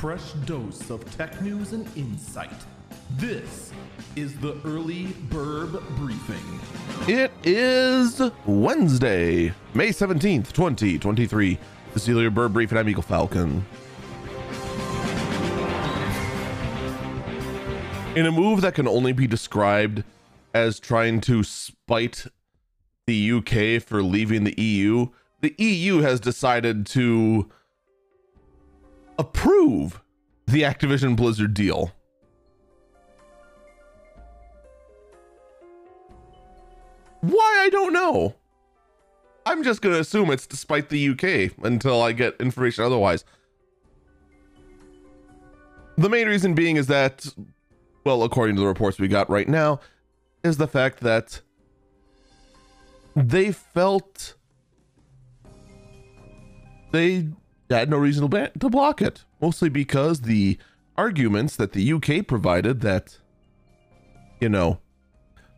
fresh 0.00 0.32
dose 0.46 0.88
of 0.88 1.04
tech 1.18 1.42
news 1.42 1.74
and 1.74 1.86
insight. 1.94 2.50
This 3.18 3.70
is 4.16 4.34
the 4.38 4.58
Early 4.64 5.08
Birb 5.28 5.78
Briefing. 5.94 6.58
It 7.06 7.30
is 7.44 8.22
Wednesday, 8.46 9.52
May 9.74 9.90
17th, 9.90 10.52
2023. 10.52 11.50
This 11.52 11.60
The 11.92 12.00
Celia 12.00 12.30
Bird 12.30 12.54
Brief, 12.54 12.70
and 12.70 12.78
I'm 12.78 12.88
Eagle 12.88 13.02
Falcon. 13.02 13.62
In 18.16 18.24
a 18.24 18.32
move 18.32 18.62
that 18.62 18.72
can 18.74 18.88
only 18.88 19.12
be 19.12 19.26
described 19.26 20.02
as 20.54 20.80
trying 20.80 21.20
to 21.20 21.42
spite 21.42 22.24
the 23.06 23.32
UK 23.32 23.82
for 23.82 24.02
leaving 24.02 24.44
the 24.44 24.58
EU, 24.58 25.08
the 25.42 25.54
EU 25.58 25.98
has 25.98 26.20
decided 26.20 26.86
to 26.86 27.50
approve 29.20 30.00
the 30.46 30.62
Activision 30.62 31.14
Blizzard 31.14 31.52
deal. 31.52 31.92
Why, 37.20 37.58
I 37.60 37.68
don't 37.68 37.92
know. 37.92 38.34
I'm 39.44 39.62
just 39.62 39.82
going 39.82 39.94
to 39.94 40.00
assume 40.00 40.30
it's 40.30 40.46
despite 40.46 40.88
the 40.88 41.10
UK 41.10 41.52
until 41.62 42.00
I 42.00 42.12
get 42.12 42.36
information 42.40 42.82
otherwise. 42.82 43.24
The 45.98 46.08
main 46.08 46.26
reason 46.26 46.54
being 46.54 46.76
is 46.76 46.86
that, 46.86 47.26
well, 48.04 48.22
according 48.22 48.56
to 48.56 48.62
the 48.62 48.66
reports 48.66 48.98
we 48.98 49.06
got 49.06 49.28
right 49.28 49.48
now, 49.48 49.80
is 50.42 50.56
the 50.56 50.66
fact 50.66 51.00
that 51.00 51.42
they 53.14 53.52
felt 53.52 54.34
they 56.92 57.28
had 57.78 57.90
no 57.90 57.96
reason 57.96 58.28
to, 58.28 58.68
block 58.68 59.00
it, 59.00 59.24
mostly 59.40 59.68
because 59.68 60.22
the 60.22 60.58
arguments 60.96 61.56
that 61.56 61.72
the 61.72 61.92
UK 61.92 62.26
provided 62.26 62.80
that, 62.80 63.18
you 64.40 64.48
know, 64.48 64.80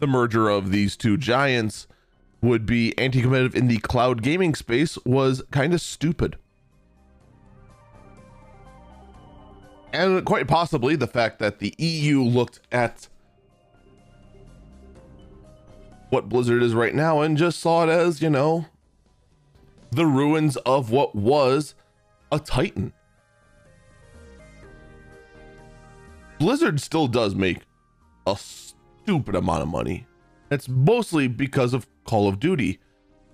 the 0.00 0.06
merger 0.06 0.48
of 0.48 0.70
these 0.70 0.96
two 0.96 1.16
giants 1.16 1.86
would 2.42 2.66
be 2.66 2.96
anti 2.98 3.22
competitive 3.22 3.54
in 3.54 3.68
the 3.68 3.78
cloud 3.78 4.22
gaming 4.22 4.54
space 4.54 4.98
was 5.04 5.42
kind 5.50 5.72
of 5.72 5.80
stupid. 5.80 6.36
And 9.92 10.24
quite 10.24 10.48
possibly 10.48 10.96
the 10.96 11.06
fact 11.06 11.38
that 11.38 11.60
the 11.60 11.72
EU 11.78 12.20
looked 12.20 12.60
at 12.70 13.08
what 16.10 16.28
Blizzard 16.28 16.62
is 16.62 16.74
right 16.74 16.94
now 16.94 17.20
and 17.20 17.36
just 17.38 17.60
saw 17.60 17.84
it 17.84 17.88
as, 17.88 18.20
you 18.20 18.28
know, 18.28 18.66
the 19.90 20.06
ruins 20.06 20.56
of 20.58 20.90
what 20.90 21.14
was 21.14 21.74
a 22.32 22.38
Titan. 22.38 22.92
Blizzard 26.38 26.80
still 26.80 27.06
does 27.06 27.34
make 27.34 27.60
a 28.26 28.36
stupid 28.36 29.34
amount 29.34 29.62
of 29.62 29.68
money. 29.68 30.06
It's 30.50 30.68
mostly 30.68 31.28
because 31.28 31.72
of 31.74 31.86
Call 32.04 32.28
of 32.28 32.38
Duty. 32.40 32.80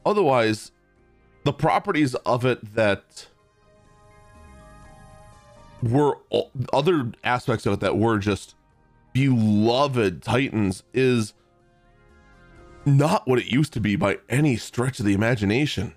Otherwise, 0.04 0.72
the 1.44 1.52
properties 1.52 2.14
of 2.14 2.44
it 2.44 2.74
that 2.74 3.26
were 5.82 6.18
other 6.72 7.12
aspects 7.24 7.66
of 7.66 7.74
it 7.74 7.80
that 7.80 7.96
were 7.96 8.18
just 8.18 8.54
beloved 9.12 10.22
Titans 10.22 10.82
is 10.92 11.32
not 12.84 13.26
what 13.26 13.38
it 13.38 13.46
used 13.46 13.72
to 13.72 13.80
be 13.80 13.96
by 13.96 14.18
any 14.28 14.56
stretch 14.56 15.00
of 15.00 15.06
the 15.06 15.14
imagination. 15.14 15.94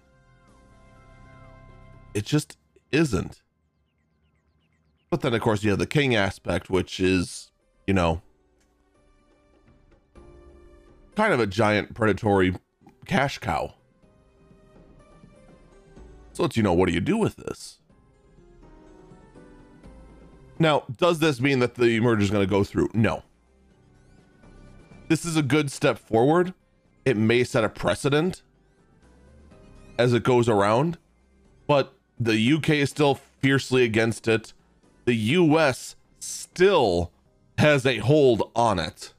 It 2.13 2.25
just 2.25 2.57
isn't. 2.93 3.41
But 5.09 5.21
then, 5.21 5.33
of 5.33 5.41
course, 5.41 5.63
you 5.63 5.69
have 5.71 5.79
the 5.79 5.85
king 5.85 6.15
aspect, 6.15 6.69
which 6.69 6.99
is, 6.99 7.51
you 7.85 7.93
know, 7.93 8.21
kind 11.15 11.33
of 11.33 11.39
a 11.39 11.47
giant 11.47 11.93
predatory 11.93 12.55
cash 13.05 13.37
cow. 13.37 13.75
So 16.31 16.43
let's, 16.43 16.57
you 16.57 16.63
know, 16.63 16.73
what 16.73 16.87
do 16.87 16.93
you 16.93 16.99
do 16.99 17.17
with 17.17 17.35
this? 17.35 17.79
Now, 20.57 20.85
does 20.97 21.19
this 21.19 21.39
mean 21.41 21.59
that 21.59 21.75
the 21.75 21.99
merger 21.99 22.23
is 22.23 22.31
going 22.31 22.45
to 22.45 22.49
go 22.49 22.63
through? 22.63 22.89
No. 22.93 23.23
This 25.09 25.25
is 25.25 25.35
a 25.35 25.43
good 25.43 25.71
step 25.71 25.99
forward. 25.99 26.53
It 27.05 27.17
may 27.17 27.43
set 27.43 27.63
a 27.63 27.69
precedent 27.69 28.41
as 29.99 30.13
it 30.13 30.23
goes 30.23 30.49
around, 30.49 30.97
but 31.67 31.93
the 32.19 32.53
UK 32.53 32.69
is 32.69 32.89
still 32.89 33.15
fiercely 33.15 33.83
against 33.83 34.27
it. 34.27 34.53
The 35.05 35.15
US 35.15 35.95
still 36.19 37.11
has 37.57 37.85
a 37.85 37.97
hold 37.97 38.51
on 38.55 38.79
it. 38.79 39.13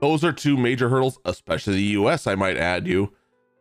Those 0.00 0.24
are 0.24 0.32
two 0.32 0.56
major 0.56 0.88
hurdles, 0.88 1.18
especially 1.24 1.74
the 1.74 2.00
US, 2.00 2.26
I 2.26 2.34
might 2.34 2.56
add 2.56 2.86
you, 2.86 3.12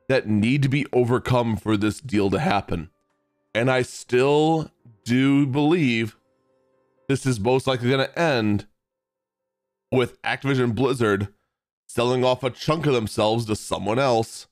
that 0.09 0.27
need 0.27 0.61
to 0.63 0.69
be 0.69 0.85
overcome 0.91 1.55
for 1.55 1.77
this 1.77 1.99
deal 1.99 2.29
to 2.29 2.39
happen. 2.39 2.89
And 3.55 3.69
I 3.69 3.81
still 3.83 4.71
do 5.05 5.45
believe 5.45 6.17
this 7.07 7.25
is 7.25 7.39
most 7.39 7.67
likely 7.67 7.89
going 7.89 8.05
to 8.05 8.19
end 8.19 8.67
with 9.91 10.21
Activision 10.23 10.73
Blizzard 10.73 11.27
selling 11.87 12.23
off 12.23 12.43
a 12.43 12.49
chunk 12.49 12.87
of 12.87 12.93
themselves 12.93 13.45
to 13.45 13.55
someone 13.55 13.99
else 13.99 14.47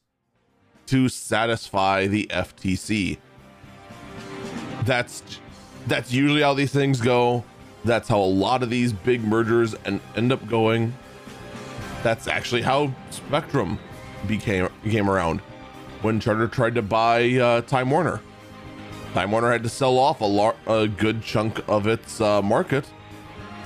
to 0.87 1.09
satisfy 1.09 2.07
the 2.07 2.27
FTC. 2.31 3.17
That's 4.83 5.23
that's 5.87 6.11
usually 6.11 6.41
how 6.41 6.53
these 6.53 6.71
things 6.71 7.01
go. 7.01 7.43
That's 7.83 8.07
how 8.07 8.19
a 8.19 8.25
lot 8.25 8.61
of 8.61 8.69
these 8.69 8.93
big 8.93 9.23
mergers 9.23 9.73
and 9.85 9.99
end 10.15 10.31
up 10.31 10.47
going. 10.47 10.93
That's 12.03 12.27
actually 12.27 12.61
how 12.61 12.93
Spectrum 13.09 13.79
became 14.27 14.69
became 14.83 15.09
around 15.09 15.39
when 16.01 16.19
Charter 16.19 16.47
tried 16.47 16.75
to 16.75 16.81
buy 16.81 17.31
uh, 17.37 17.61
Time 17.61 17.89
Warner. 17.89 18.21
Time 19.13 19.31
Warner 19.31 19.51
had 19.51 19.63
to 19.63 19.69
sell 19.69 19.97
off 19.97 20.21
a, 20.21 20.25
lar- 20.25 20.55
a 20.67 20.87
good 20.87 21.21
chunk 21.21 21.67
of 21.67 21.85
its 21.85 22.21
uh, 22.21 22.41
market 22.41 22.85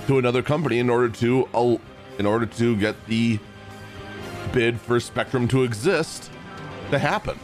to 0.06 0.18
another 0.18 0.42
company 0.42 0.78
in 0.78 0.90
order 0.90 1.08
to 1.08 1.48
uh, 1.54 1.76
in 2.18 2.26
order 2.26 2.46
to 2.46 2.76
get 2.76 2.96
the 3.06 3.38
bid 4.52 4.80
for 4.80 4.98
Spectrum 5.00 5.46
to 5.48 5.62
exist 5.64 6.30
to 6.90 6.98
happen. 6.98 7.38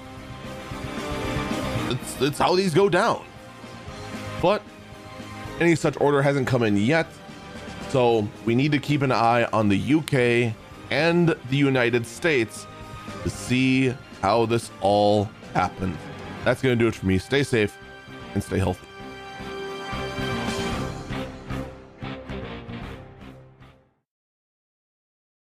It's, 1.90 2.20
it's 2.20 2.38
how 2.38 2.54
these 2.54 2.74
go 2.74 2.88
down. 2.88 3.24
But 4.40 4.62
any 5.60 5.74
such 5.74 6.00
order 6.00 6.22
hasn't 6.22 6.46
come 6.46 6.62
in 6.62 6.76
yet. 6.76 7.06
So 7.90 8.26
we 8.44 8.54
need 8.54 8.72
to 8.72 8.78
keep 8.78 9.02
an 9.02 9.12
eye 9.12 9.44
on 9.52 9.68
the 9.68 9.94
UK 9.94 10.54
and 10.90 11.36
the 11.50 11.56
United 11.56 12.06
States 12.06 12.66
to 13.22 13.30
see 13.30 13.94
how 14.20 14.46
this 14.46 14.70
all 14.80 15.28
happens. 15.54 15.98
That's 16.44 16.62
going 16.62 16.78
to 16.78 16.82
do 16.82 16.88
it 16.88 16.94
for 16.94 17.06
me. 17.06 17.18
Stay 17.18 17.42
safe 17.42 17.76
and 18.34 18.42
stay 18.42 18.58
healthy. 18.58 18.86